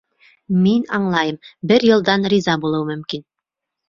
[0.61, 1.37] Мин аңлайым,
[1.71, 3.23] бер йылдан риза булыуы мөмкин.